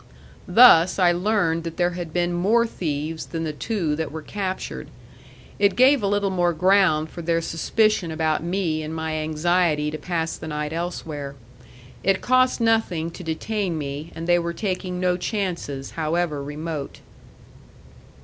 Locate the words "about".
8.09-8.43